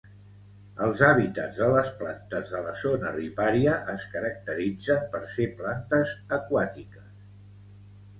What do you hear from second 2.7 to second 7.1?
zona ripària es caracteritzen per ser plantes aquàtiques.